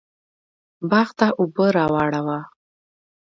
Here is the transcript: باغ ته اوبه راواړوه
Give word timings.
باغ 0.89 1.09
ته 1.17 1.27
اوبه 1.39 1.65
راواړوه 1.75 2.39